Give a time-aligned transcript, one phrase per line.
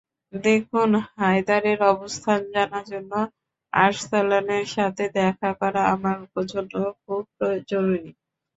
[0.33, 3.11] দেখুন, হায়দারের অবস্থান জানার জন্য
[3.73, 6.17] আর্সলানের সাথে দেখা করা আমার
[6.51, 7.23] জন্য খুব
[7.69, 8.09] জরুরী।